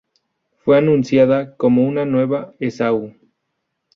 [0.65, 3.13] Fue anunciada como una "Nueva Esaú".